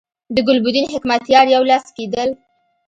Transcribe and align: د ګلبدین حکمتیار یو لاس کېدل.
د 0.35 0.37
ګلبدین 0.47 0.85
حکمتیار 0.93 1.45
یو 1.55 1.63
لاس 1.69 1.85
کېدل. 1.97 2.29